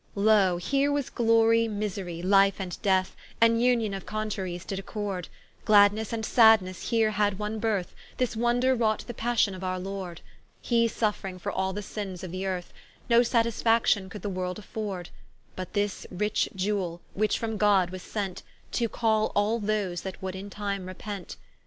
[0.15, 5.27] Loe, here was glorie, miserie, life and death, An vnion of contraries did accord;
[5.63, 10.21] Gladnesse and sadnesse here had one berth, This wonder wrought the Passion of our Lord,
[10.59, 12.73] He suffring for all the sinnes of all th'earth,
[13.11, 15.11] No satisfaction could the world afford:
[15.55, 18.41] But this rich Iewell, which from God was sent,
[18.71, 21.37] To call all those that would in time repent.